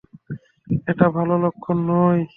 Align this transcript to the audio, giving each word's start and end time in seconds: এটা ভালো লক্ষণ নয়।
এটা 0.87 1.05
ভালো 1.17 1.35
লক্ষণ 1.43 1.77
নয়। 1.89 2.21